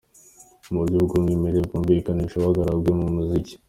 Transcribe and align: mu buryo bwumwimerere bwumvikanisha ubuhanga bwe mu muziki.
mu 0.69 0.77
buryo 0.81 0.97
bwumwimerere 1.07 1.63
bwumvikanisha 1.67 2.35
ubuhanga 2.35 2.79
bwe 2.79 2.91
mu 2.99 3.07
muziki. 3.15 3.53